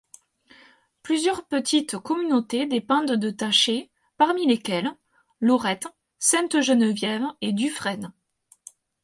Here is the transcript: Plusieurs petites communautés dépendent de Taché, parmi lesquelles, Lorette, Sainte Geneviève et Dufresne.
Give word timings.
Plusieurs 1.03 1.45
petites 1.45 1.99
communautés 1.99 2.65
dépendent 2.65 3.11
de 3.17 3.29
Taché, 3.29 3.91
parmi 4.17 4.47
lesquelles, 4.47 4.89
Lorette, 5.41 5.89
Sainte 6.17 6.59
Geneviève 6.59 7.25
et 7.41 7.53
Dufresne. 7.53 8.11